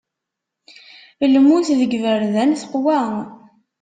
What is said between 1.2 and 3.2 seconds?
Lmut deg yiberdan teqwa.